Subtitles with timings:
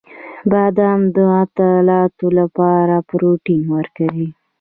[0.51, 4.27] •بادام د عضلاتو لپاره پروټین ورکوي.